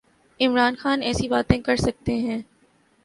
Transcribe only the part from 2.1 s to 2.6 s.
ہیں۔